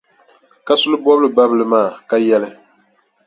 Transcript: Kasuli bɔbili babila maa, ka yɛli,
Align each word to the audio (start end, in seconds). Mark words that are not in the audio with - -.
Kasuli 0.65 0.97
bɔbili 1.03 1.27
babila 1.35 1.65
maa, 1.71 1.89
ka 2.09 2.15
yɛli, 2.27 2.49